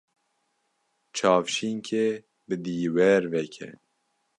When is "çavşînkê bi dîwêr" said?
1.15-3.23